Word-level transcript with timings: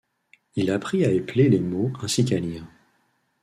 Il 0.55 0.71
apprit 0.71 1.05
à 1.05 1.11
épeler 1.11 1.47
les 1.47 1.59
mots 1.59 1.93
ainsi 2.01 2.25
qu'à 2.25 2.39
lire. 2.39 2.65